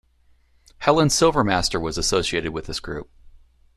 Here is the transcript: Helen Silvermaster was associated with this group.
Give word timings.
Helen 0.79 1.09
Silvermaster 1.09 1.79
was 1.79 1.95
associated 1.95 2.53
with 2.53 2.65
this 2.65 2.79
group. 2.79 3.11